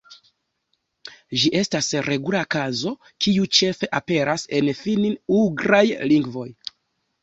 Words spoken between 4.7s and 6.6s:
finn-ugraj lingvoj.